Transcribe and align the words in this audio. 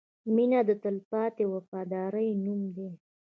•مینه 0.35 0.59
د 0.69 0.71
تلپاتې 0.83 1.43
وفادارۍ 1.53 2.29
نوم 2.43 2.61
دی. 2.75 2.89